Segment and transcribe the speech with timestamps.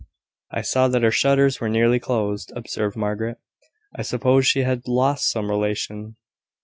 [0.51, 3.37] "I saw that her shutters were nearly closed," observed Margaret.
[3.95, 6.15] "I supposed she had lost some relation."